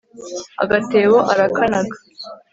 agatebo 0.63 1.17
arakanaga 1.31 1.95